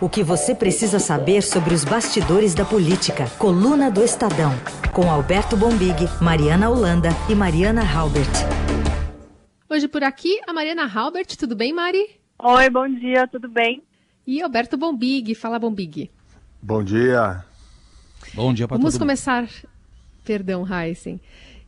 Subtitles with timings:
[0.00, 3.26] O que você precisa saber sobre os bastidores da política.
[3.38, 4.50] Coluna do Estadão.
[4.92, 8.28] Com Alberto Bombig, Mariana Holanda e Mariana Halbert.
[9.70, 11.36] Hoje por aqui, a Mariana Halbert.
[11.36, 12.10] Tudo bem, Mari?
[12.38, 13.82] Oi, bom dia, tudo bem?
[14.26, 15.34] E Alberto Bombig.
[15.34, 16.10] Fala, Bombig.
[16.60, 17.44] Bom dia.
[18.34, 19.48] Bom dia para Vamos começar.
[20.24, 21.20] Perdão, Heisen.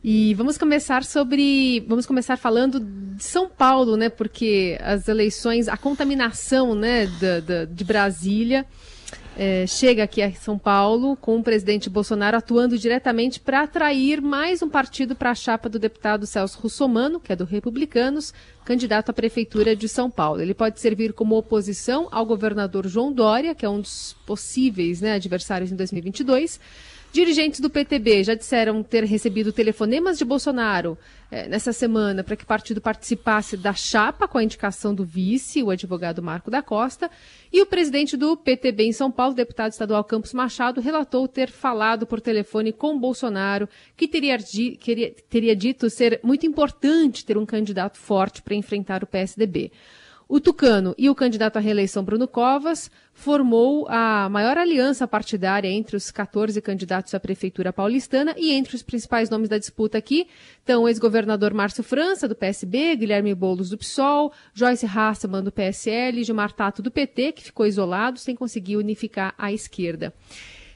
[0.03, 1.83] E vamos começar sobre.
[1.87, 4.09] Vamos começar falando de São Paulo, né?
[4.09, 8.65] Porque as eleições, a contaminação né, da, da de Brasília
[9.37, 14.63] é, chega aqui a São Paulo com o presidente Bolsonaro atuando diretamente para atrair mais
[14.63, 18.33] um partido para a chapa do deputado Celso Russomano, que é do Republicanos,
[18.65, 20.41] candidato à prefeitura de São Paulo.
[20.41, 25.13] Ele pode servir como oposição ao governador João Dória, que é um dos possíveis né,
[25.13, 26.59] adversários em 2022
[27.11, 30.97] Dirigentes do PTB já disseram ter recebido telefonemas de Bolsonaro
[31.31, 35.63] eh, nessa semana para que o partido participasse da chapa com a indicação do vice,
[35.63, 37.09] o advogado Marco da Costa.
[37.51, 42.05] E o presidente do PTB em São Paulo, deputado estadual Campos Machado, relatou ter falado
[42.05, 44.37] por telefone com Bolsonaro, que teria,
[45.29, 49.71] teria dito ser muito importante ter um candidato forte para enfrentar o PSDB.
[50.29, 55.95] O Tucano e o candidato à reeleição Bruno Covas formou a maior aliança partidária entre
[55.95, 60.27] os 14 candidatos à prefeitura paulistana e entre os principais nomes da disputa aqui
[60.59, 66.21] estão o ex-governador Márcio França, do PSB, Guilherme Boulos, do PSOL, Joyce Hasselmann, do PSL,
[66.21, 70.13] Gilmar Tato, do PT, que ficou isolado sem conseguir unificar a esquerda.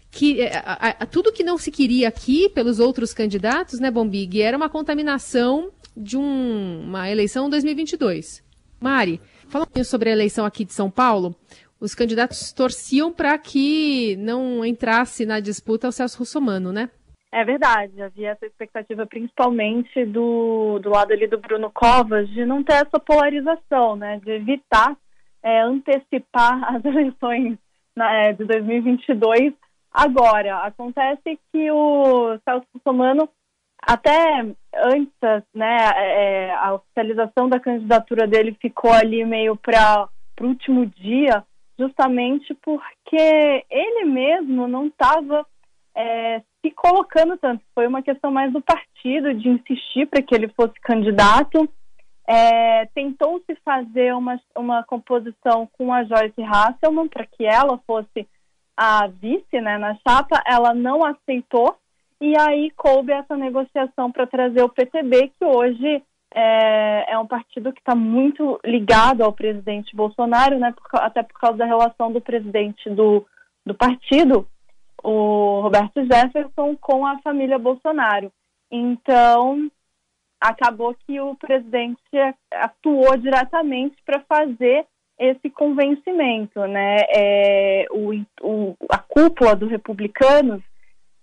[0.09, 4.41] Que, é, a, a, tudo que não se queria aqui pelos outros candidatos, né, Bombig,
[4.41, 8.49] era uma contaminação de um, uma eleição 2022.
[8.81, 11.35] Mari, Falando sobre a eleição aqui de São Paulo,
[11.77, 16.89] os candidatos torciam para que não entrasse na disputa o Celso Russomano, né?
[17.33, 22.63] É verdade, havia essa expectativa principalmente do, do lado ali do Bruno Covas de não
[22.63, 24.21] ter essa polarização, né?
[24.23, 24.95] De evitar
[25.43, 27.57] é, antecipar as eleições
[27.93, 29.53] na, é, de 2022
[29.91, 30.59] agora.
[30.59, 33.27] Acontece que o Celso Russomano
[33.81, 40.07] até antes, né, é, a oficialização da candidatura dele ficou ali meio para
[40.39, 41.43] o último dia,
[41.79, 45.45] justamente porque ele mesmo não estava
[45.95, 47.63] é, se colocando tanto.
[47.73, 51.67] Foi uma questão mais do partido de insistir para que ele fosse candidato.
[52.27, 58.27] É, Tentou-se fazer uma, uma composição com a Joyce Hasselman para que ela fosse
[58.77, 60.41] a vice né, na chapa.
[60.45, 61.75] Ela não aceitou
[62.21, 67.73] e aí coube essa negociação para trazer o PTB, que hoje é, é um partido
[67.73, 72.21] que está muito ligado ao presidente Bolsonaro, né, por, até por causa da relação do
[72.21, 73.25] presidente do,
[73.65, 74.47] do partido,
[75.03, 78.31] o Roberto Jefferson, com a família Bolsonaro.
[78.69, 79.67] Então,
[80.39, 81.99] acabou que o presidente
[82.53, 84.85] atuou diretamente para fazer
[85.17, 86.97] esse convencimento, né?
[87.09, 88.11] É, o,
[88.41, 90.61] o, a cúpula do Republicanos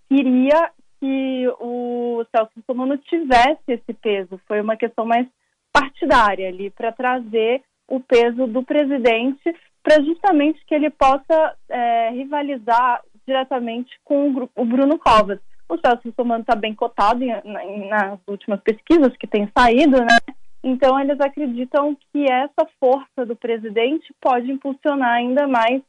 [0.09, 4.39] queria que o Celso Russomano tivesse esse peso.
[4.47, 5.27] Foi uma questão mais
[5.71, 13.01] partidária ali, para trazer o peso do presidente, para justamente que ele possa é, rivalizar
[13.25, 15.39] diretamente com o, Bruno Covas.
[15.67, 20.17] O Celso Russomano está bem cotado em, em, nas últimas pesquisas que têm saído, né?
[20.63, 25.81] Então, eles acreditam que essa força do presidente pode impulsionar ainda mais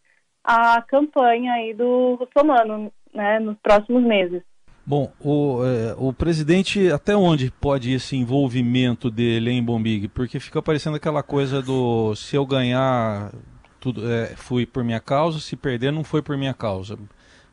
[0.44, 4.42] a campanha aí do Russomano né, nos próximos meses.
[4.86, 10.08] Bom, o, é, o presidente, até onde pode ir esse envolvimento dele em Bombig?
[10.08, 13.32] Porque fica parecendo aquela coisa do se eu ganhar,
[13.78, 16.98] tudo é, fui por minha causa, se perder, não foi por minha causa.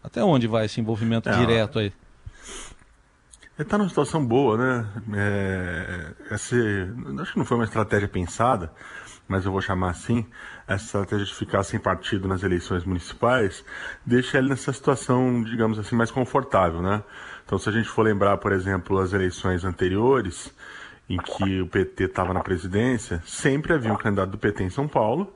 [0.03, 1.93] Até onde vai esse envolvimento é, direto aí?
[3.57, 4.87] Ele está numa situação boa, né?
[5.15, 6.55] É, esse,
[7.19, 8.71] acho que não foi uma estratégia pensada,
[9.27, 10.25] mas eu vou chamar assim,
[10.67, 13.63] essa estratégia de ficar sem partido nas eleições municipais,
[14.05, 17.03] deixa ele nessa situação, digamos assim, mais confortável, né?
[17.45, 20.53] Então, se a gente for lembrar, por exemplo, as eleições anteriores,
[21.09, 24.87] em que o PT estava na presidência, sempre havia um candidato do PT em São
[24.87, 25.33] Paulo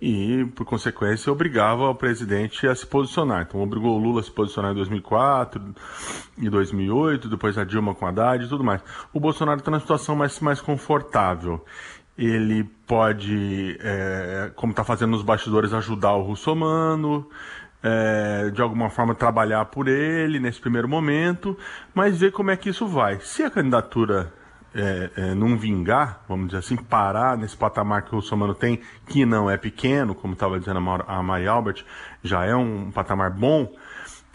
[0.00, 3.42] e, por consequência, obrigava o presidente a se posicionar.
[3.42, 5.74] Então, obrigou o Lula a se posicionar em 2004
[6.38, 8.82] e 2008, depois a Dilma com a Haddad e tudo mais.
[9.12, 11.64] O Bolsonaro está na situação mais, mais confortável
[12.26, 17.26] ele pode, é, como está fazendo nos bastidores, ajudar o russomano,
[17.82, 21.56] é, de alguma forma trabalhar por ele nesse primeiro momento,
[21.94, 23.18] mas ver como é que isso vai.
[23.20, 24.32] Se a candidatura
[24.74, 29.24] é, é, não vingar, vamos dizer assim, parar nesse patamar que o russomano tem, que
[29.24, 31.84] não é pequeno, como estava dizendo a Mari Albert,
[32.22, 33.72] já é um patamar bom,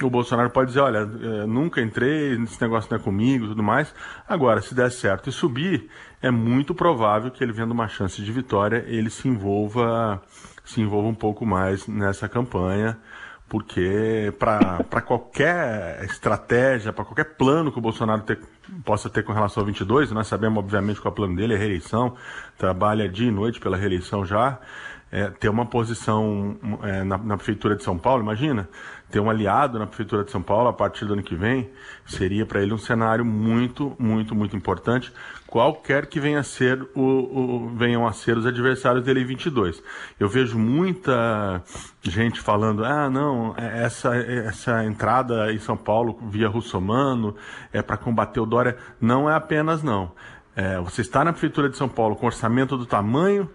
[0.02, 3.94] o Bolsonaro pode dizer, olha, é, nunca entrei, esse negócio não é comigo tudo mais.
[4.28, 5.90] Agora, se der certo e subir,
[6.22, 10.22] é muito provável que ele vendo uma chance de vitória, ele se envolva
[10.66, 12.98] se envolva um pouco mais nessa campanha
[13.48, 18.40] porque para qualquer estratégia, para qualquer plano que o Bolsonaro ter,
[18.84, 21.58] possa ter com relação ao 22, nós sabemos obviamente qual é o plano dele, é
[21.58, 22.16] reeleição,
[22.58, 24.60] trabalha dia e noite pela reeleição já,
[25.16, 28.68] é, ter uma posição é, na, na, Prefeitura de São Paulo, imagina,
[29.10, 31.70] ter um aliado na Prefeitura de São Paulo a partir do ano que vem,
[32.06, 35.14] seria para ele um cenário muito, muito, muito importante,
[35.48, 39.82] qualquer que venha ser o, o, venham a ser os adversários dele em 22.
[40.20, 41.64] Eu vejo muita
[42.02, 47.38] gente falando, ah, não, é, essa, essa entrada em São Paulo via Russomano
[47.72, 48.76] é para combater o Dória.
[49.00, 50.12] Não é apenas não.
[50.58, 53.50] É, você está na Prefeitura de São Paulo com orçamento do tamanho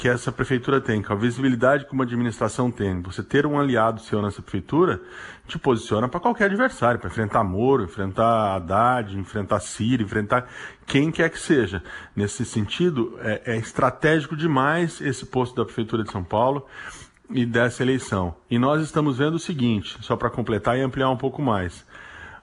[0.00, 4.00] que essa prefeitura tem, com a visibilidade que uma administração tem, você ter um aliado
[4.00, 4.98] seu nessa prefeitura,
[5.46, 10.48] te posiciona para qualquer adversário, para enfrentar Moro, enfrentar Haddad, enfrentar Ciro, enfrentar
[10.86, 11.82] quem quer que seja.
[12.16, 16.64] Nesse sentido, é, é estratégico demais esse posto da prefeitura de São Paulo
[17.28, 18.34] e dessa eleição.
[18.50, 21.84] E nós estamos vendo o seguinte, só para completar e ampliar um pouco mais.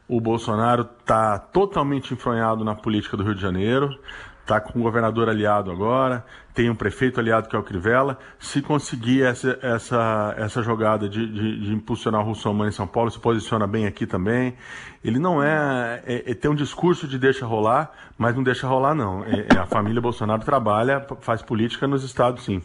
[0.07, 3.99] O Bolsonaro está totalmente enfronhado na política do Rio de Janeiro,
[4.47, 8.17] está com um governador aliado agora, tem um prefeito aliado que é o Crivella.
[8.39, 13.11] Se conseguir essa, essa, essa jogada de, de, de impulsionar o Russomano em São Paulo,
[13.11, 14.55] se posiciona bem aqui também.
[15.03, 18.95] Ele não é, é, é tem um discurso de deixa rolar, mas não deixa rolar
[18.95, 19.23] não.
[19.25, 22.61] É, é a família Bolsonaro trabalha, faz política nos estados sim.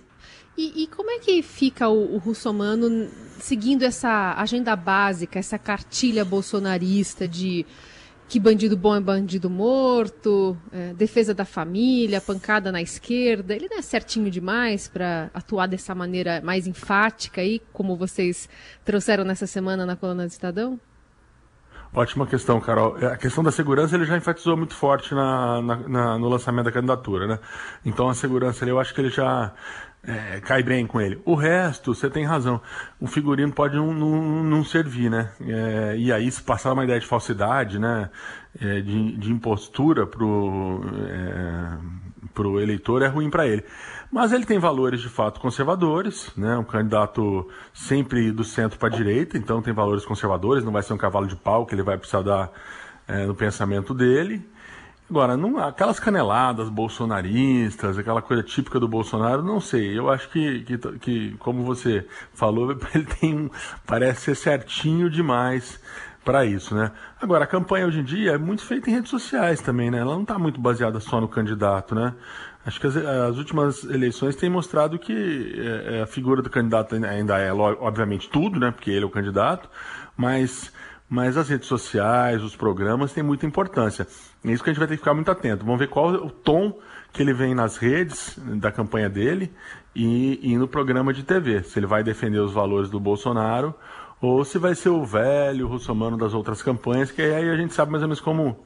[0.56, 3.08] E, e, como é que fica o, o russomano
[3.38, 7.64] seguindo essa agenda básica, essa cartilha bolsonarista de
[8.32, 13.54] que bandido bom é bandido morto, é, defesa da família, pancada na esquerda.
[13.54, 18.48] Ele não é certinho demais para atuar dessa maneira mais enfática aí, como vocês
[18.86, 20.80] trouxeram nessa semana na coluna do Estadão?
[21.92, 22.96] Ótima questão, Carol.
[23.00, 26.64] É, a questão da segurança ele já enfatizou muito forte na, na, na, no lançamento
[26.64, 27.38] da candidatura, né?
[27.84, 29.52] Então a segurança eu acho que ele já
[30.04, 31.20] é, cai bem com ele.
[31.24, 32.60] O resto, você tem razão.
[32.98, 35.30] O figurino pode não, não, não servir, né?
[35.40, 38.10] É, e aí, se passar uma ideia de falsidade, né?
[38.60, 41.78] É, de, de impostura pro, é,
[42.34, 43.64] pro eleitor, é ruim para ele.
[44.10, 46.58] Mas ele tem valores de fato conservadores, né?
[46.58, 50.98] Um candidato sempre do centro para direita, então tem valores conservadores, não vai ser um
[50.98, 52.50] cavalo de pau que ele vai precisar dar
[53.06, 54.44] é, no pensamento dele.
[55.12, 59.98] Agora, não, aquelas caneladas bolsonaristas, aquela coisa típica do Bolsonaro, não sei.
[59.98, 63.50] Eu acho que, que, que como você falou, ele tem um,
[63.86, 65.78] parece ser certinho demais
[66.24, 66.92] para isso, né?
[67.20, 69.98] Agora, a campanha hoje em dia é muito feita em redes sociais também, né?
[69.98, 72.14] Ela não está muito baseada só no candidato, né?
[72.64, 75.12] Acho que as, as últimas eleições têm mostrado que
[75.58, 78.70] é, é a figura do candidato ainda é, obviamente, tudo, né?
[78.70, 79.68] Porque ele é o candidato,
[80.16, 80.72] mas
[81.12, 84.06] mas as redes sociais, os programas têm muita importância.
[84.42, 85.62] É isso que a gente vai ter que ficar muito atento.
[85.62, 86.78] Vamos ver qual o tom
[87.12, 89.52] que ele vem nas redes da campanha dele
[89.94, 91.64] e, e no programa de TV.
[91.64, 93.74] Se ele vai defender os valores do Bolsonaro
[94.22, 97.92] ou se vai ser o velho russomano das outras campanhas, que aí a gente sabe
[97.92, 98.64] mais ou menos como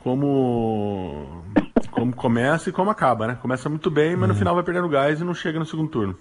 [0.00, 1.44] como
[1.92, 3.38] como começa e como acaba, né?
[3.40, 4.38] Começa muito bem, mas no é.
[4.38, 6.18] final vai perdendo gás e não chega no segundo turno.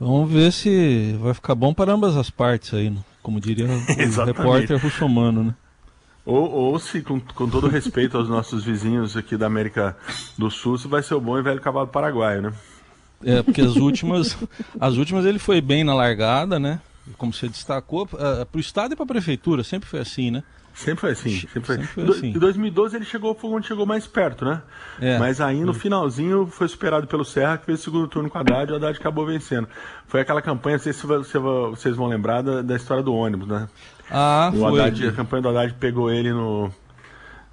[0.00, 3.04] Vamos ver se vai ficar bom para ambas as partes aí, né?
[3.22, 5.54] Como diria o repórter russomano, né?
[6.24, 9.96] Ou, ou se, com, com todo respeito aos nossos vizinhos aqui da América
[10.36, 12.52] do Sul, se vai ser o bom e velho cavalo paraguaio, né?
[13.24, 14.36] É, porque as últimas,
[14.78, 16.80] as últimas ele foi bem na largada, né?
[17.16, 20.42] Como você destacou, uh, para o Estado e para a Prefeitura, sempre foi assim, né?
[20.74, 21.30] Sempre foi assim.
[21.30, 22.28] Sempre foi, sempre foi assim.
[22.28, 24.62] Em 2012 ele chegou, foi onde chegou mais perto, né?
[25.00, 25.18] É.
[25.18, 28.40] Mas aí no finalzinho foi superado pelo Serra, que fez o segundo turno com o
[28.40, 29.68] Haddad e o Haddad acabou vencendo.
[30.06, 33.68] Foi aquela campanha, não sei se vocês vão lembrar da, da história do ônibus, né?
[34.10, 34.80] Ah, o foi.
[34.80, 36.72] Haddad, a campanha do Haddad pegou ele no,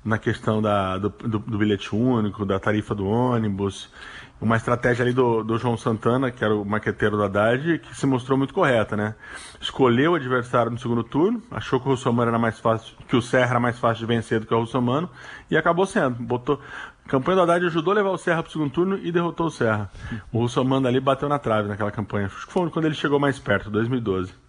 [0.05, 3.89] na questão da, do, do, do bilhete único, da tarifa do ônibus
[4.39, 8.05] uma estratégia ali do, do João Santana, que era o maqueteiro do Haddad, que se
[8.05, 9.15] mostrou muito correta, né?
[9.59, 13.21] Escolheu o adversário no segundo turno, achou que o Russomano era mais fácil, que o
[13.21, 15.09] Serra era mais fácil de vencer do que o Russomano,
[15.49, 16.15] e acabou sendo.
[16.23, 16.61] Botou,
[17.05, 19.47] a campanha do Haddad ajudou a levar o Serra para o segundo turno e derrotou
[19.47, 19.89] o Serra.
[20.31, 22.27] O Russomano ali bateu na trave naquela campanha.
[22.27, 24.46] Acho que foi quando ele chegou mais perto, 2012.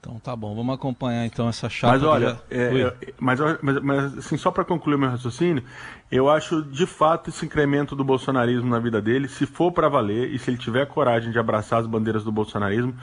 [0.00, 1.98] Então tá bom, vamos acompanhar então essa chave.
[1.98, 2.56] Mas olha, já...
[2.56, 5.62] é, é mas, mas, mas, assim, só para concluir meu raciocínio,
[6.10, 10.32] eu acho de fato esse incremento do bolsonarismo na vida dele, se for para valer
[10.32, 12.94] e se ele tiver coragem de abraçar as bandeiras do bolsonarismo,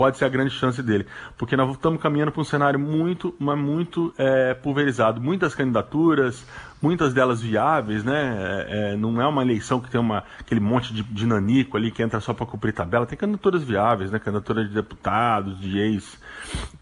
[0.00, 1.06] pode ser a grande chance dele.
[1.36, 5.20] Porque nós estamos caminhando para um cenário muito, mas muito é, pulverizado.
[5.20, 6.42] Muitas candidaturas,
[6.80, 8.64] muitas delas viáveis, né?
[8.66, 11.90] É, é, não é uma eleição que tem uma, aquele monte de, de nanico ali
[11.90, 13.04] que entra só para cumprir tabela.
[13.04, 14.18] Tem candidaturas viáveis, né?
[14.18, 16.18] Candidatura de deputados, de ex,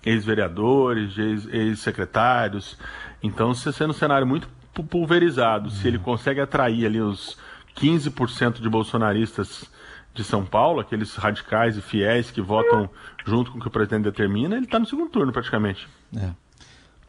[0.07, 2.79] ex-vereadores, de ex-secretários.
[3.21, 4.49] então, se sendo um cenário muito
[4.89, 7.37] pulverizado, se ele consegue atrair ali os
[7.77, 9.69] 15% de bolsonaristas
[10.19, 12.91] de São Paulo, aqueles radicais e fiéis que votam
[13.25, 15.87] junto com o que o presidente determina, ele está no segundo turno praticamente.
[16.17, 16.31] É.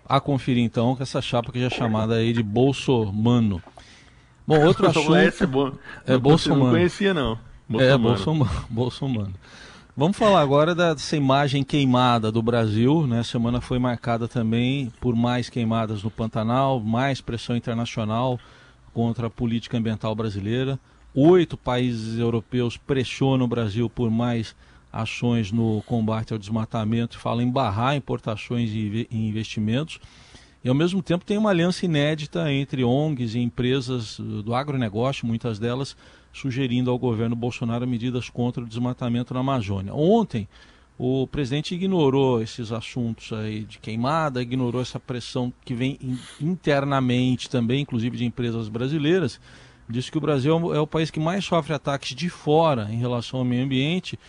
[0.08, 3.62] A conferir então com essa chapa que já é chamada aí de Bolsomano.
[4.46, 5.16] Bom, outro assunto.
[5.16, 5.72] Esse é bom.
[6.06, 6.66] É Bolsomano.
[6.66, 7.40] Não conhecia não.
[7.68, 7.94] Bolsomano.
[7.94, 8.66] É Bolsomano.
[8.70, 9.34] Bolsomano.
[9.98, 13.08] Vamos falar agora dessa imagem queimada do Brasil.
[13.08, 13.20] Né?
[13.20, 18.40] A semana foi marcada também por mais queimadas no Pantanal, mais pressão internacional
[18.94, 20.80] contra a política ambiental brasileira.
[21.14, 24.56] Oito países europeus pressionam o Brasil por mais
[24.92, 30.00] ações no combate ao desmatamento falam em barrar importações e investimentos.
[30.64, 35.58] E ao mesmo tempo tem uma aliança inédita entre ONGs e empresas do agronegócio, muitas
[35.58, 35.96] delas
[36.34, 39.94] sugerindo ao governo Bolsonaro medidas contra o desmatamento na Amazônia.
[39.94, 40.48] Ontem,
[40.98, 45.98] o presidente ignorou esses assuntos aí de queimada, ignorou essa pressão que vem
[46.42, 49.40] internamente também, inclusive de empresas brasileiras.
[49.90, 53.40] Disse que o Brasil é o país que mais sofre ataques de fora em relação
[53.40, 54.20] ao meio ambiente,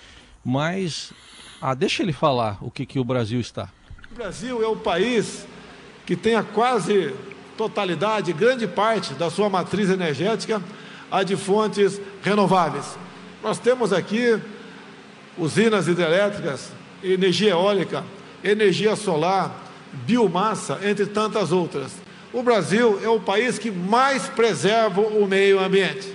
[0.43, 1.13] mas
[1.61, 3.69] ah, deixa ele falar o que, que o Brasil está.
[4.11, 5.47] O Brasil é o país
[6.07, 7.15] que tem a quase
[7.59, 10.63] totalidade, grande parte da sua matriz energética
[11.11, 12.97] a de fontes renováveis.
[13.43, 14.41] Nós temos aqui
[15.37, 18.03] usinas hidrelétricas, energia eólica,
[18.43, 19.55] energia solar,
[19.93, 21.93] biomassa, entre tantas outras.
[22.33, 26.15] O Brasil é o país que mais preserva o meio ambiente.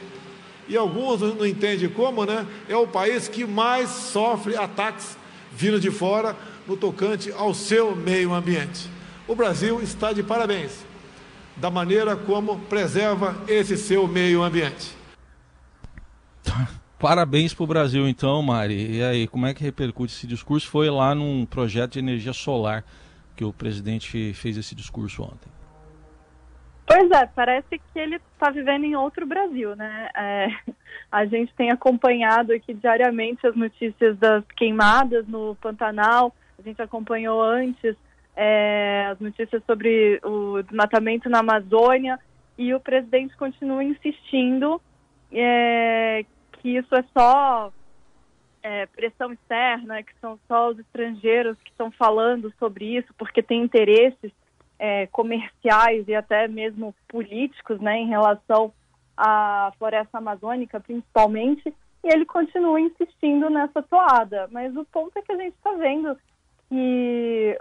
[0.68, 2.46] E alguns não entendem como, né?
[2.68, 5.18] É o país que mais sofre ataques
[5.52, 6.36] vindo de fora
[6.68, 8.90] no tocante ao seu meio ambiente.
[9.28, 10.86] O Brasil está de parabéns
[11.58, 14.92] da maneira como preserva esse seu meio ambiente.
[17.00, 18.98] Parabéns para o Brasil, então, Mari.
[18.98, 20.68] E aí, como é que repercute esse discurso?
[20.68, 22.84] Foi lá num projeto de energia solar
[23.36, 25.50] que o presidente fez esse discurso ontem.
[26.88, 30.08] Pois é, parece que ele está vivendo em outro Brasil, né?
[30.16, 30.48] É,
[31.12, 37.42] a gente tem acompanhado aqui diariamente as notícias das queimadas no Pantanal, a gente acompanhou
[37.42, 37.96] antes
[38.36, 42.20] é, as notícias sobre o desmatamento na Amazônia
[42.58, 44.80] e o presidente continua insistindo
[45.32, 46.24] é,
[46.54, 47.74] que isso é só
[48.62, 53.64] é, pressão externa, que são só os estrangeiros que estão falando sobre isso porque tem
[53.64, 54.32] interesses
[54.78, 58.74] é, comerciais e até mesmo políticos né, em relação
[59.18, 64.48] à floresta amazônica, principalmente, e ele continua insistindo nessa toada.
[64.52, 66.18] Mas o ponto é que a gente está vendo
[66.70, 67.58] que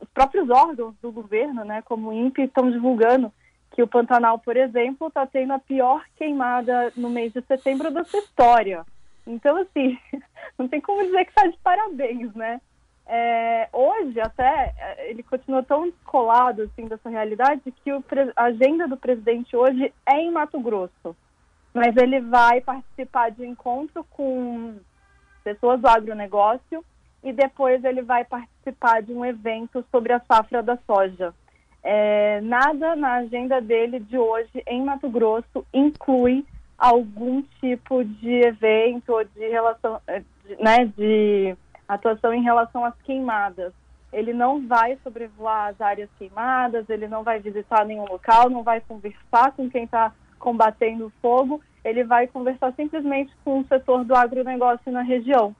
[0.00, 3.32] os próprios órgãos do governo, né, como o INPE, estão divulgando
[3.72, 8.04] que o Pantanal, por exemplo, está tendo a pior queimada no mês de setembro da
[8.04, 8.84] sua história.
[9.26, 9.98] Então, assim,
[10.58, 12.60] não tem como dizer que está de parabéns, né?
[13.10, 18.04] É, hoje, até, é, ele continua tão descolado assim, dessa realidade que o,
[18.36, 21.16] a agenda do presidente hoje é em Mato Grosso.
[21.72, 24.76] Mas ele vai participar de encontro com
[25.42, 26.84] pessoas do agronegócio
[27.24, 31.34] e depois ele vai participar de um evento sobre a safra da soja.
[31.82, 36.44] É, nada na agenda dele de hoje em Mato Grosso inclui
[36.76, 40.22] algum tipo de evento ou de relação, é,
[40.60, 41.56] né, de
[41.88, 43.72] atuação em relação às queimadas.
[44.12, 48.80] Ele não vai sobrevoar as áreas queimadas, ele não vai visitar nenhum local, não vai
[48.80, 54.14] conversar com quem está combatendo o fogo, ele vai conversar simplesmente com o setor do
[54.14, 55.54] agronegócio na região.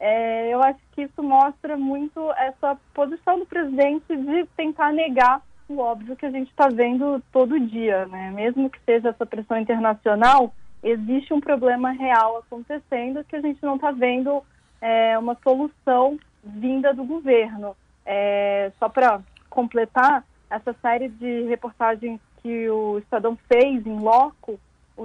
[0.00, 5.78] É, eu acho que isso mostra muito essa posição do presidente de tentar negar o
[5.78, 8.30] óbvio que a gente está vendo todo dia, né?
[8.30, 10.52] Mesmo que seja essa pressão internacional,
[10.82, 14.42] existe um problema real acontecendo que a gente não está vendo
[14.84, 17.74] é, uma solução vinda do governo.
[18.04, 24.60] É, só para completar, essa série de reportagens que o Estadão fez em loco,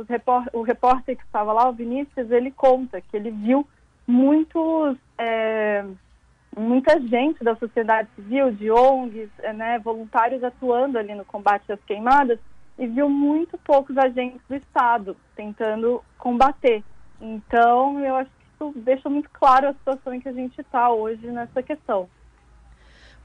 [0.08, 3.66] repor o repórter que estava lá, o Vinícius, ele conta que ele viu
[4.06, 5.86] muitos, é,
[6.58, 11.82] muita gente da sociedade civil, de ONGs, é, né, voluntários atuando ali no combate às
[11.86, 12.38] queimadas,
[12.78, 16.84] e viu muito poucos agentes do Estado tentando combater.
[17.22, 21.28] Então, eu acho isso deixa muito claro a situação em que a gente está hoje
[21.28, 22.10] nessa questão.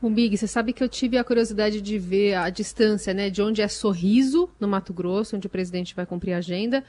[0.02, 3.62] Big, você sabe que eu tive a curiosidade de ver a distância, né, de onde
[3.62, 6.84] é Sorriso, no Mato Grosso, onde o presidente vai cumprir a agenda,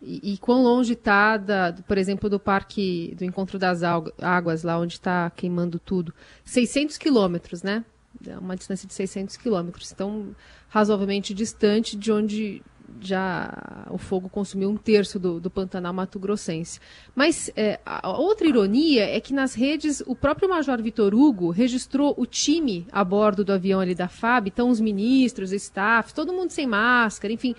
[0.00, 1.38] e, e quão longe está,
[1.86, 6.14] por exemplo, do Parque do Encontro das Águas, lá onde está queimando tudo.
[6.42, 7.84] 600 quilômetros, né?
[8.26, 9.92] É uma distância de 600 quilômetros.
[9.92, 10.34] Então,
[10.68, 12.62] razoavelmente distante de onde
[13.00, 16.80] já o fogo consumiu um terço do, do Pantanal Mato Grossense.
[17.14, 22.14] Mas é, a outra ironia é que nas redes o próprio Major Vitor Hugo registrou
[22.16, 26.50] o time a bordo do avião ali da FAB, então os ministros, staff, todo mundo
[26.50, 27.54] sem máscara, enfim.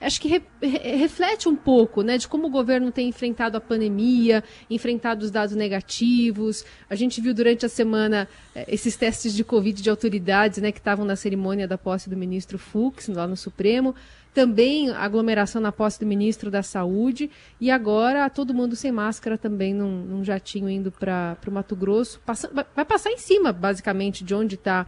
[0.00, 3.60] acho que re, re, reflete um pouco, né, de como o governo tem enfrentado a
[3.60, 6.64] pandemia, enfrentado os dados negativos.
[6.88, 10.78] A gente viu durante a semana eh, esses testes de Covid de autoridades, né, que
[10.78, 13.94] estavam na cerimônia da posse do ministro Fux, lá no Supremo.
[14.34, 17.30] Também aglomeração na posse do ministro da Saúde.
[17.60, 22.20] E agora todo mundo sem máscara também num, num jatinho indo para o Mato Grosso.
[22.26, 24.86] Passa, vai passar em cima, basicamente, de onde está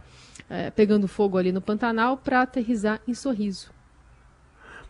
[0.49, 3.71] é, pegando fogo ali no Pantanal para aterrizar em Sorriso.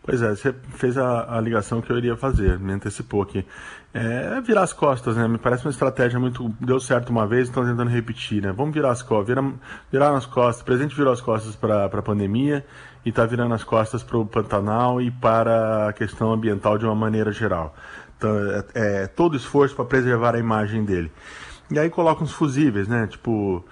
[0.02, 3.44] Pois é, você fez a, a, ligação que eu iria fazer, me antecipou aqui.
[3.92, 5.28] É virar as costas, né?
[5.28, 6.48] Me parece uma estratégia muito.
[6.60, 8.50] Deu certo uma vez, estão tentando repetir, né?
[8.50, 9.52] Vamos virar as costas, virar,
[9.92, 10.62] virar as costas.
[10.62, 12.64] O presidente virou as costas para a pandemia
[13.04, 16.94] e está virando as costas para o Pantanal e para a questão ambiental de uma
[16.94, 17.74] maneira geral.
[18.16, 21.10] Então, é, é todo esforço para preservar a imagem dele.
[21.70, 23.06] E aí coloca uns fusíveis, né?
[23.06, 23.64] Tipo,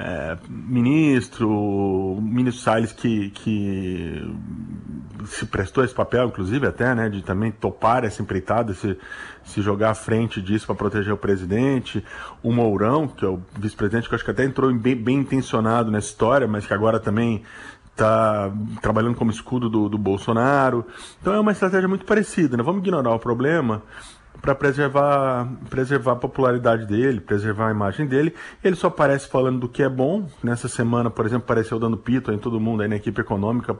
[0.00, 4.32] é, ministro, ministro Salles que, que
[5.26, 8.96] se prestou esse papel, inclusive até, né, de também topar essa empreitada, se,
[9.42, 12.04] se jogar à frente disso para proteger o presidente,
[12.44, 15.90] o Mourão, que é o vice-presidente, que eu acho que até entrou bem, bem intencionado
[15.90, 17.42] nessa história, mas que agora também
[17.98, 20.86] está trabalhando como escudo do, do Bolsonaro.
[21.20, 22.62] Então é uma estratégia muito parecida, né?
[22.62, 23.82] Vamos ignorar o problema
[24.40, 28.32] para preservar, preservar a popularidade dele, preservar a imagem dele.
[28.62, 30.28] Ele só aparece falando do que é bom.
[30.42, 33.76] Nessa semana, por exemplo, apareceu dando pito em todo mundo aí na equipe econômica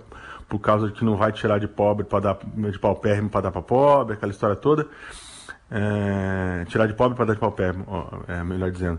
[0.49, 3.53] por causa de que não vai tirar de pobre para dar de paupérrimo para dar
[3.53, 4.89] para pobre, aquela história toda.
[5.71, 7.85] É, tirar de pobre para dar de paupérrimo,
[8.27, 8.99] é, melhor dizendo.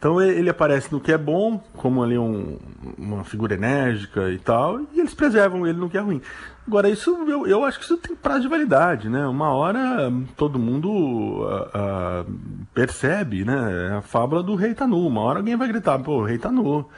[0.00, 2.56] Então ele aparece no que é bom, como ali um,
[2.96, 6.22] uma figura enérgica e tal, e eles preservam ele no que é ruim.
[6.66, 9.26] Agora, isso eu, eu acho que isso tem prazo de validade, né?
[9.26, 12.32] Uma hora todo mundo uh, uh,
[12.72, 13.88] percebe, né?
[13.90, 15.06] É a fábula do rei tá nu.
[15.06, 16.88] Uma hora alguém vai gritar, pô, o rei tá nu.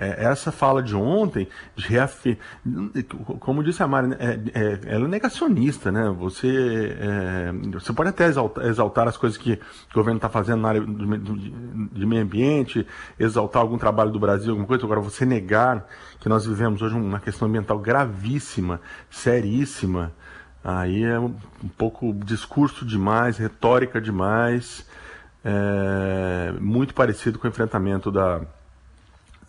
[0.00, 2.38] É, essa fala de ontem, de reafir...
[3.38, 6.08] como disse a Mari, né, é, é, ela é negacionista, né?
[6.18, 9.52] Você, é, você pode até exaltar, exaltar, as coisas que
[9.90, 11.50] o governo está fazendo na área de,
[11.92, 12.86] de, meio ambiente,
[13.18, 15.86] exaltar algum trabalho do Brasil, alguma coisa, agora você negar
[16.18, 20.12] que nós vivemos hoje uma questão ambiental gravíssima, seríssima,
[20.64, 24.86] aí é um, um pouco discurso demais, retórica demais,
[25.44, 28.40] é, muito parecido com o enfrentamento da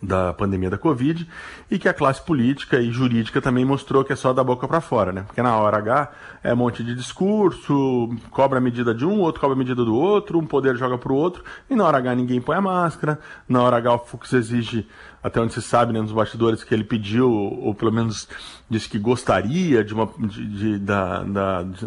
[0.02, 1.28] da pandemia da Covid
[1.70, 4.80] e que a classe política e jurídica também mostrou que é só da boca para
[4.80, 5.22] fora, né?
[5.22, 6.12] Porque na hora H
[6.42, 9.94] é um monte de discurso, cobra a medida de um, outro cobra a medida do
[9.94, 13.18] outro, um poder joga para o outro, e na hora H ninguém põe a máscara,
[13.48, 14.88] na hora H o Fux exige,
[15.22, 18.28] até onde se sabe, né, nos bastidores, que ele pediu, ou pelo menos
[18.68, 21.86] disse que gostaria de uma de, de da, da de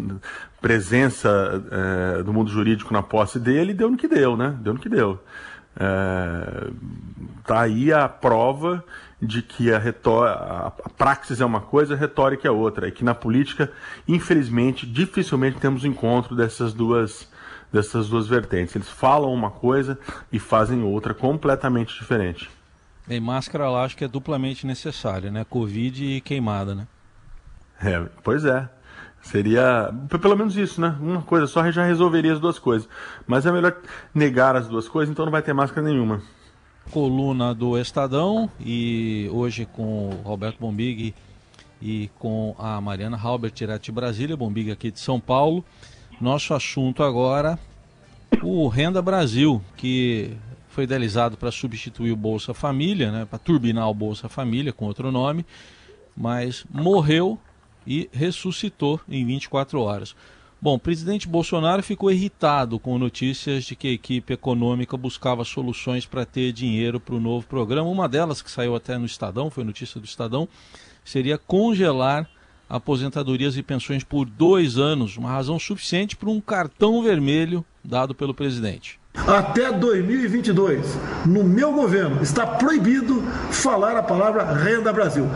[0.60, 4.56] presença é, do mundo jurídico na posse dele, deu no que deu, né?
[4.60, 5.20] Deu no que deu.
[5.78, 6.70] É,
[7.44, 8.82] tá aí a prova
[9.20, 12.88] de que a, a, a praxis é uma coisa, a retórica é outra.
[12.88, 13.70] E que na política,
[14.06, 17.28] infelizmente, dificilmente temos encontro dessas duas,
[17.72, 18.74] dessas duas vertentes.
[18.74, 19.98] Eles falam uma coisa
[20.32, 22.50] e fazem outra completamente diferente.
[23.08, 25.44] E máscara lá acho que é duplamente necessária, né?
[25.48, 26.86] Covid e queimada, né?
[27.80, 28.68] É, pois é.
[29.26, 30.96] Seria pelo menos isso, né?
[31.00, 32.88] Uma coisa só já resolveria as duas coisas.
[33.26, 33.76] Mas é melhor
[34.14, 36.22] negar as duas coisas, então não vai ter máscara nenhuma.
[36.92, 41.12] Coluna do Estadão e hoje com o Roberto Bombig
[41.82, 45.64] e com a Mariana Halbert, de Brasília, Bombig aqui de São Paulo.
[46.20, 47.58] Nosso assunto agora,
[48.44, 50.36] o Renda Brasil, que
[50.68, 55.10] foi idealizado para substituir o Bolsa Família, né, para turbinar o Bolsa Família com outro
[55.10, 55.44] nome,
[56.16, 57.40] mas morreu
[57.86, 60.14] e ressuscitou em 24 horas.
[60.60, 66.06] Bom, o presidente Bolsonaro ficou irritado com notícias de que a equipe econômica buscava soluções
[66.06, 67.88] para ter dinheiro para o novo programa.
[67.88, 70.48] Uma delas, que saiu até no Estadão, foi notícia do Estadão,
[71.04, 72.28] seria congelar
[72.68, 78.34] aposentadorias e pensões por dois anos, uma razão suficiente para um cartão vermelho dado pelo
[78.34, 78.98] presidente.
[79.24, 80.84] Até 2022,
[81.24, 85.26] no meu governo, está proibido falar a palavra Renda Brasil.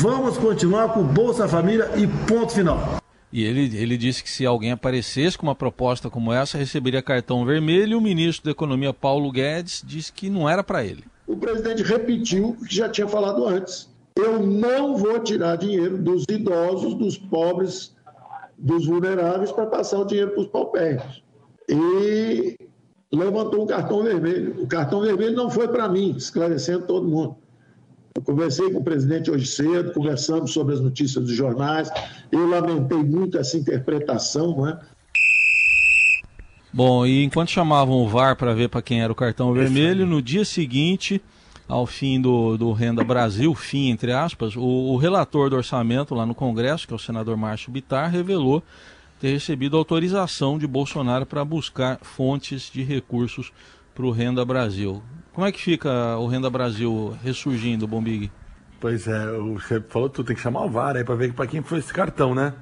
[0.00, 2.98] Vamos continuar com Bolsa Família e ponto final.
[3.32, 7.44] E ele, ele disse que se alguém aparecesse com uma proposta como essa, receberia cartão
[7.44, 7.98] vermelho.
[7.98, 11.04] O ministro da Economia, Paulo Guedes, disse que não era para ele.
[11.26, 13.90] O presidente repetiu o que já tinha falado antes.
[14.14, 17.96] Eu não vou tirar dinheiro dos idosos, dos pobres,
[18.58, 21.24] dos vulneráveis para passar o dinheiro para os paupérrimos.
[21.68, 22.56] E
[23.12, 24.62] levantou um cartão vermelho.
[24.62, 27.36] O cartão vermelho não foi para mim, esclarecendo todo mundo.
[28.14, 31.90] Eu conversei com o presidente hoje cedo, conversamos sobre as notícias dos jornais.
[32.30, 34.78] Eu lamentei muito essa interpretação, não é?
[36.72, 40.22] Bom, e enquanto chamavam o VAR para ver para quem era o cartão vermelho, no
[40.22, 41.20] dia seguinte
[41.68, 46.26] ao fim do, do Renda Brasil, fim entre aspas, o, o relator do orçamento lá
[46.26, 48.62] no Congresso, que é o senador Márcio Bitar, revelou
[49.22, 53.52] ter recebido autorização de Bolsonaro para buscar fontes de recursos
[53.94, 55.00] para o Renda Brasil.
[55.32, 58.32] Como é que fica o Renda Brasil ressurgindo, Bombig?
[58.80, 61.62] Pois é, você falou tudo, tem que chamar o VAR aí para ver para quem
[61.62, 62.52] foi esse cartão, né?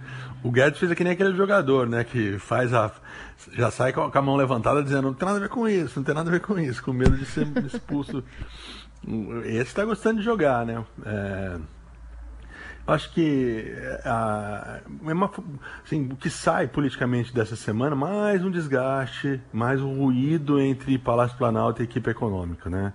[0.44, 2.04] O Guedes fez que nem aquele jogador, né?
[2.04, 2.92] Que faz a.
[3.54, 6.04] Já sai com a mão levantada dizendo, não tem nada a ver com isso, não
[6.04, 8.22] tem nada a ver com isso, com medo de ser expulso.
[9.46, 10.84] Esse está gostando de jogar, né?
[11.06, 11.56] É,
[12.90, 13.72] acho que
[14.04, 15.30] a, é uma,
[15.84, 21.36] assim, o que sai politicamente dessa semana, mais um desgaste, mais um ruído entre Palácio
[21.38, 22.92] Planalto e equipe econômica, né?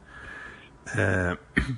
[0.95, 1.37] É,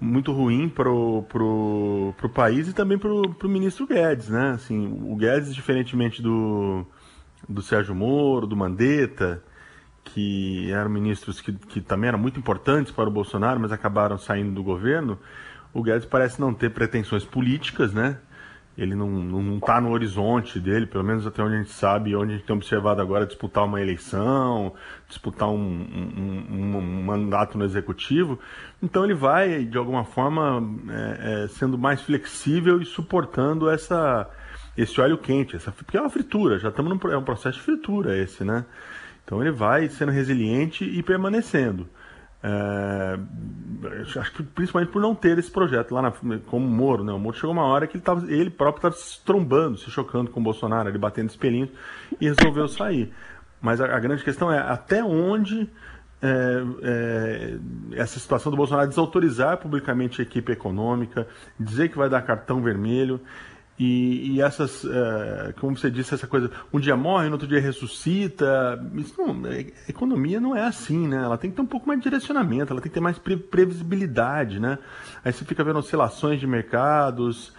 [0.00, 4.50] muito ruim pro, pro, pro país e também pro, pro ministro Guedes, né?
[4.50, 6.86] Assim, o Guedes, diferentemente do,
[7.48, 9.42] do Sérgio Moro, do Mandetta,
[10.04, 14.52] que eram ministros que, que também eram muito importantes para o Bolsonaro, mas acabaram saindo
[14.52, 15.18] do governo,
[15.76, 18.18] o Guedes parece não ter pretensões políticas, né?
[18.78, 22.36] Ele não está no horizonte dele, pelo menos até onde a gente sabe, onde a
[22.36, 24.74] gente tem observado agora, disputar uma eleição,
[25.08, 28.38] disputar um, um, um, um mandato no executivo.
[28.82, 34.28] Então ele vai, de alguma forma, é, é, sendo mais flexível e suportando essa,
[34.76, 37.64] esse óleo quente, essa, porque é uma fritura, já estamos num é um processo de
[37.64, 38.64] fritura esse, né?
[39.24, 41.88] Então ele vai sendo resiliente e permanecendo.
[42.42, 43.18] É,
[44.18, 46.12] acho que principalmente por não ter esse projeto lá na,
[46.46, 47.12] como o Moro, né?
[47.12, 50.30] O Moro chegou uma hora que ele, tava, ele próprio estava se trombando, se chocando
[50.30, 51.70] com o Bolsonaro, ele batendo espelhinhos
[52.20, 53.12] e resolveu sair.
[53.60, 55.68] Mas a, a grande questão é até onde
[56.22, 57.58] é, é,
[57.92, 61.26] essa situação do Bolsonaro desautorizar publicamente a equipe econômica,
[61.58, 63.20] dizer que vai dar cartão vermelho
[63.78, 67.60] e, e essas, uh, como você disse, essa coisa, um dia morre, no outro dia
[67.60, 68.82] ressuscita.
[69.18, 71.16] Não, é, economia não é assim, né?
[71.16, 73.36] Ela tem que ter um pouco mais de direcionamento, ela tem que ter mais pre
[73.36, 74.78] previsibilidade, né?
[75.22, 77.52] Aí você fica vendo oscilações de mercados,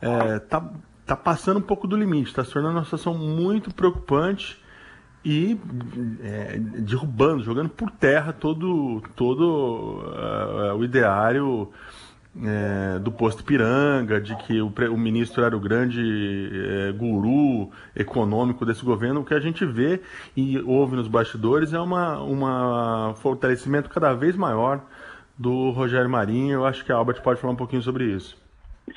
[0.00, 0.68] é, tá,
[1.06, 4.60] tá passando um pouco do limite, está se tornando uma situação muito preocupante
[5.24, 5.56] e
[6.20, 11.72] é, derrubando, jogando por terra todo, todo uh, o ideário
[12.40, 18.64] é, do posto Piranga, de que o, o ministro era o grande é, guru econômico
[18.64, 20.00] desse governo, o que a gente vê
[20.36, 24.80] e ouve nos bastidores é uma, uma fortalecimento cada vez maior
[25.38, 26.54] do Rogério Marinho.
[26.54, 28.40] Eu acho que a Albert pode falar um pouquinho sobre isso.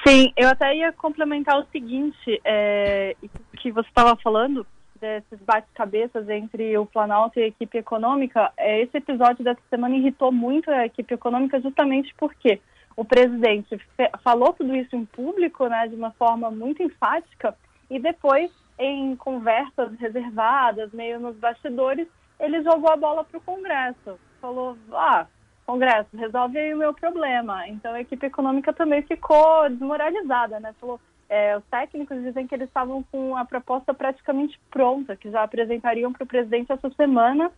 [0.05, 3.15] Sim, eu até ia complementar o seguinte, é,
[3.57, 4.65] que você estava falando
[4.99, 8.51] desses bate-cabeças entre o Planalto e a equipe econômica.
[8.57, 12.59] É, esse episódio dessa semana irritou muito a equipe econômica justamente porque
[12.95, 13.79] o presidente
[14.23, 17.55] falou tudo isso em público, né, de uma forma muito enfática,
[17.89, 22.07] e depois, em conversas reservadas, meio nos bastidores,
[22.39, 24.19] ele jogou a bola para o Congresso.
[24.41, 25.27] Falou: ah,
[25.65, 27.67] Congresso, resolve aí o meu problema.
[27.67, 30.73] Então a equipe econômica também ficou desmoralizada, né?
[30.79, 35.43] Falou: é, os técnicos dizem que eles estavam com a proposta praticamente pronta, que já
[35.43, 37.51] apresentariam para o presidente essa semana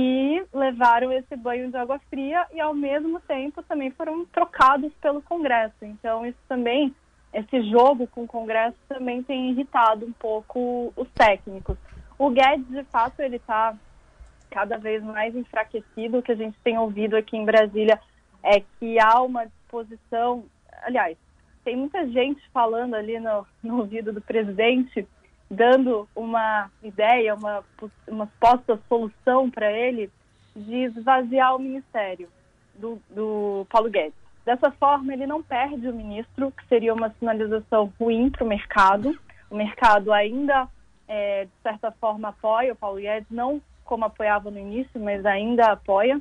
[0.00, 5.20] e levaram esse banho de água fria e ao mesmo tempo também foram trocados pelo
[5.20, 5.74] Congresso.
[5.82, 6.94] Então isso também,
[7.34, 11.76] esse jogo com o Congresso também tem irritado um pouco os técnicos.
[12.16, 13.74] O Guedes, de fato, ele está
[14.48, 16.18] cada vez mais enfraquecido.
[16.18, 18.00] O que a gente tem ouvido aqui em Brasília
[18.40, 20.44] é que há uma disposição,
[20.82, 21.18] aliás,
[21.64, 25.08] tem muita gente falando ali no, no ouvido do presidente
[25.50, 27.64] dando uma ideia, uma,
[28.06, 30.10] uma posta solução para ele
[30.54, 32.28] de esvaziar o ministério
[32.74, 34.18] do, do Paulo Guedes.
[34.44, 39.18] Dessa forma, ele não perde o ministro, que seria uma sinalização ruim para o mercado.
[39.50, 40.68] O mercado ainda,
[41.06, 45.72] é, de certa forma, apoia o Paulo Guedes, não como apoiava no início, mas ainda
[45.72, 46.20] apoia.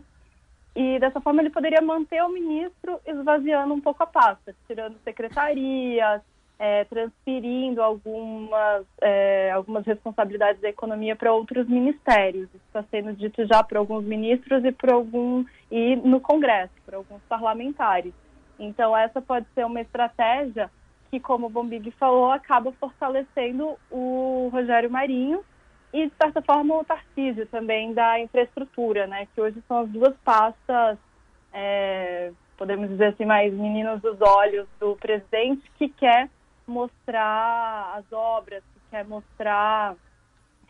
[0.75, 6.21] E dessa forma ele poderia manter o ministro esvaziando um pouco a pasta, tirando secretarias,
[6.59, 12.47] é, transferindo algumas, é, algumas responsabilidades da economia para outros ministérios.
[12.49, 16.95] Isso está sendo dito já por alguns ministros e por algum e no Congresso, por
[16.95, 18.13] alguns parlamentares.
[18.59, 20.69] Então essa pode ser uma estratégia
[21.11, 25.43] que, como o Bombig falou, acaba fortalecendo o Rogério Marinho
[25.93, 29.27] e, de certa forma, o Tarcísio também da infraestrutura, né?
[29.33, 30.97] Que hoje são as duas pastas,
[31.53, 36.29] é, podemos dizer assim, mais meninos dos olhos do presidente, que quer
[36.67, 39.95] mostrar as obras, que quer mostrar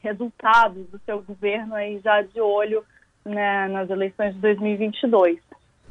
[0.02, 2.84] resultados do seu governo aí já de olho
[3.26, 5.40] né, nas eleições de 2022.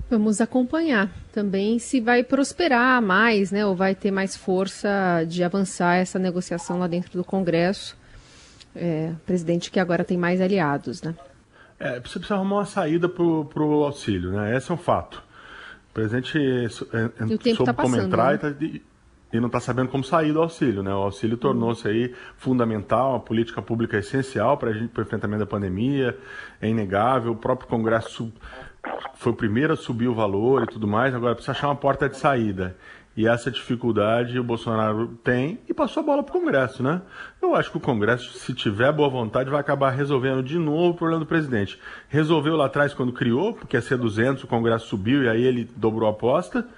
[0.09, 5.97] Vamos acompanhar também se vai prosperar mais, né, ou vai ter mais força de avançar
[5.97, 7.97] essa negociação lá dentro do Congresso.
[8.75, 11.15] É, presidente que agora tem mais aliados, né?
[11.81, 14.55] É, você precisa arrumar uma saída para o auxílio, né?
[14.55, 15.23] Esse é um fato.
[15.95, 18.35] presidente E o tempo soube tá como passando, entrar né?
[18.35, 18.83] e, tá- e-
[19.33, 20.83] e não está sabendo como sair do auxílio.
[20.83, 20.93] Né?
[20.95, 26.17] O auxílio tornou-se aí fundamental, uma política pública essencial para o enfrentamento da pandemia,
[26.61, 27.33] é inegável.
[27.33, 28.33] O próprio Congresso
[29.15, 32.09] foi o primeiro a subir o valor e tudo mais, agora precisa achar uma porta
[32.09, 32.77] de saída.
[33.17, 37.01] E essa dificuldade o Bolsonaro tem e passou a bola para o Congresso, né?
[37.41, 40.95] Eu acho que o Congresso, se tiver boa vontade, vai acabar resolvendo de novo o
[40.95, 41.81] problema do presidente.
[42.11, 45.67] Resolveu lá atrás quando criou, porque ia ser 200, o Congresso subiu e aí ele
[45.77, 46.69] dobrou a aposta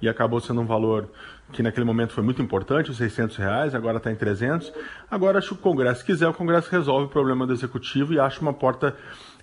[0.00, 1.08] e acabou sendo um valor
[1.52, 4.72] que naquele momento foi muito importante, os 600 reais, agora está em 300.
[5.10, 8.40] Agora que o Congresso, se quiser, o Congresso resolve o problema do Executivo e acha
[8.40, 8.96] uma porta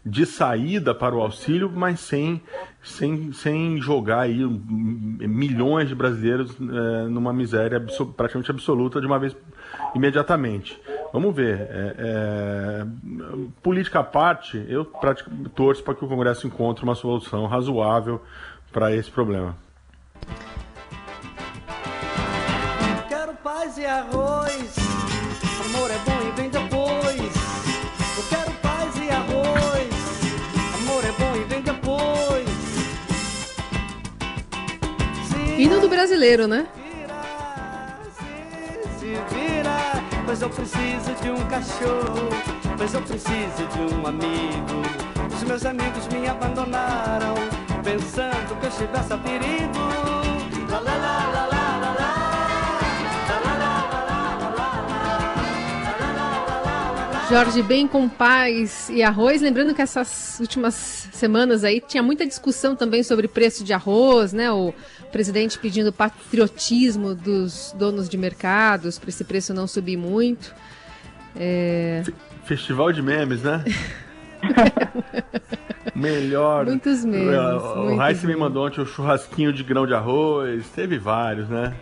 [0.05, 2.41] de saída para o auxílio, mas sem,
[2.81, 7.79] sem, sem jogar aí um, milhões de brasileiros eh, numa miséria
[8.17, 9.33] praticamente absoluta de uma vez
[9.95, 10.77] imediatamente.
[11.13, 11.61] Vamos ver.
[11.69, 12.85] É, é,
[13.61, 18.21] política à parte, eu pratic- torço para que o Congresso encontre uma solução razoável
[18.73, 19.55] para esse problema.
[23.93, 24.73] Arroz.
[25.65, 27.33] Amor é bom e vem depois.
[28.17, 29.93] Eu quero paz e arroz.
[30.79, 32.49] Amor é bom e vem depois.
[35.29, 36.67] Se Hino do brasileiro, né?
[36.75, 37.21] vira,
[38.17, 40.03] se, se vira.
[40.25, 42.29] Pois eu preciso de um cachorro.
[42.77, 44.81] Pois eu preciso de um amigo.
[45.33, 47.35] Os meus amigos me abandonaram.
[47.83, 50.12] Pensando que eu estivesse a perigo.
[57.33, 59.41] Jorge, bem com paz e arroz.
[59.41, 64.51] Lembrando que essas últimas semanas aí tinha muita discussão também sobre preço de arroz, né?
[64.51, 64.71] O
[65.11, 70.53] presidente pedindo patriotismo dos donos de mercados para esse preço não subir muito.
[71.35, 72.03] É,
[72.43, 73.65] Festival de memes, né?
[75.95, 76.67] Melhor.
[76.67, 80.69] Muitos memes, O Raíssa me mandou ontem o churrasquinho de grão de arroz.
[80.69, 81.73] Teve vários, né?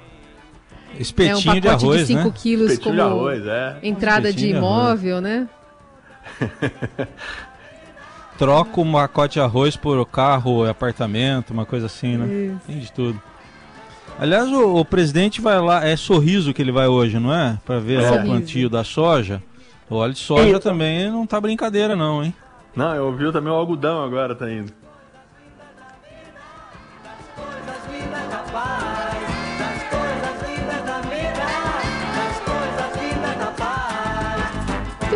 [0.94, 2.34] É um Espetinho pacote de arroz, de 5 né?
[2.36, 3.78] quilos Espetinho como de arroz, é.
[3.84, 5.50] entrada de Espetinho de imóvel, né?
[8.38, 12.58] Troca um pacote de arroz por carro, apartamento, uma coisa assim, né?
[12.66, 13.22] Tem de tudo.
[14.20, 17.58] Aliás, o, o presidente vai lá, é sorriso que ele vai hoje, não é?
[17.66, 19.42] Pra ver lá o plantio da soja.
[19.90, 22.34] O óleo de soja também não tá brincadeira, não, hein?
[22.76, 24.72] Não, eu ouvi também o algodão agora, tá indo.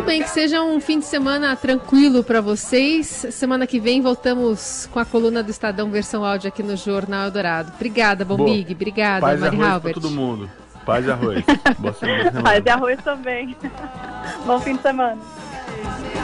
[0.06, 3.26] Bem, que seja um fim de semana tranquilo para vocês.
[3.30, 7.72] Semana que vem voltamos com a coluna do Estadão versão áudio aqui no Jornal Eldorado.
[7.74, 8.72] Obrigada, Bombig.
[8.72, 9.94] Obrigada, Paz e Mari arroz pra Halbert.
[9.94, 10.50] todo mundo.
[10.86, 11.44] Paz e arroz.
[11.78, 12.42] Boa semana.
[12.42, 13.56] Paz e arroz também.
[14.46, 15.18] Bom fim de semana.
[15.98, 16.18] Se